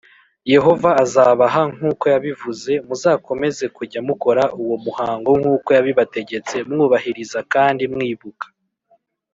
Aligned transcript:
Yehova 0.53 0.89
azabaha 1.03 1.61
nk 1.75 1.81
uko 1.91 2.05
yabivuze 2.13 2.71
muzakomeze 2.87 3.65
kujya 3.75 3.99
mukora 4.07 4.43
uwo 4.61 4.75
muhango 4.85 5.31
nkuko 5.39 5.69
yabibategetse 5.77 6.55
mwubahiriza 6.69 7.39
kandi 7.53 7.83
mwibuka 7.93 8.47